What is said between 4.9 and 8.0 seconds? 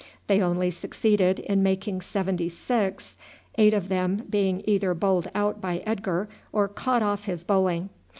bowled out by Edgar or caught off his bowling.